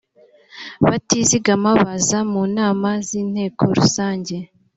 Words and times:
batizigama 0.87 1.69
baza 1.81 2.19
mu 2.31 2.41
nama 2.57 2.89
z 3.05 3.09
inteko 3.21 3.61
rusange 3.77 4.35